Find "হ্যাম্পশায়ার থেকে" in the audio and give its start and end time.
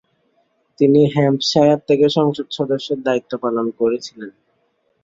1.15-2.05